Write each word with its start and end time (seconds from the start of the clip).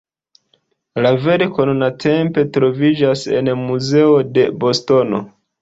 La 1.05 1.11
verko 1.25 1.67
nuntempe 1.71 2.45
troviĝas 2.57 3.29
en 3.41 3.55
muzeo 3.63 4.17
de 4.39 4.51
Bostono. 4.65 5.25